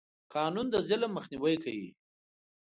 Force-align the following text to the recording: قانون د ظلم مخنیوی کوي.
قانون 0.33 0.67
د 0.71 0.75
ظلم 0.87 1.11
مخنیوی 1.17 1.55
کوي. 1.63 1.89